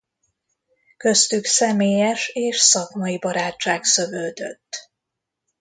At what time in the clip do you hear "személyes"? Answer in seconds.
1.45-2.27